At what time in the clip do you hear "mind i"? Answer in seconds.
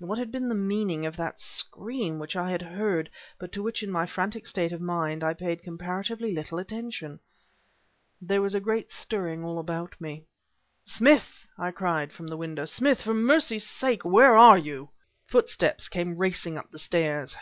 4.80-5.28